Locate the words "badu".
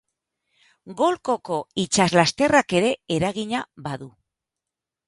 3.89-4.15